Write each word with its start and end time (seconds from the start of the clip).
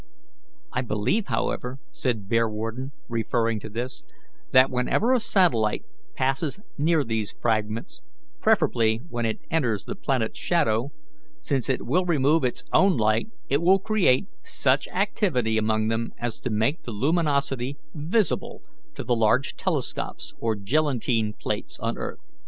"I 0.73 0.81
believe, 0.81 1.27
however," 1.27 1.77
said 1.91 2.27
Bearwarden, 2.27 2.91
referring 3.07 3.59
to 3.59 3.69
this, 3.69 4.03
"that 4.49 4.71
whenever 4.71 5.11
a 5.13 5.19
satellite 5.19 5.85
passes 6.15 6.59
near 6.75 7.03
these 7.03 7.35
fragments, 7.39 8.01
preferably 8.39 9.03
when 9.09 9.27
it 9.27 9.41
enters 9.51 9.85
the 9.85 9.93
planet's 9.93 10.39
shadow, 10.39 10.91
since 11.39 11.67
that 11.67 11.83
will 11.85 12.05
remove 12.07 12.43
its 12.43 12.63
own 12.73 12.97
light, 12.97 13.27
it 13.47 13.61
will 13.61 13.77
create 13.77 14.25
such 14.41 14.87
activity 14.87 15.55
among 15.59 15.89
them 15.89 16.13
as 16.17 16.39
to 16.39 16.49
make 16.49 16.81
the 16.81 16.91
luminosity 16.91 17.77
visible 17.93 18.63
to 18.95 19.03
the 19.03 19.15
large 19.15 19.55
telescopes 19.55 20.33
or 20.39 20.55
gelatine 20.55 21.33
plates 21.39 21.77
on 21.77 21.99
earth." 21.99 22.17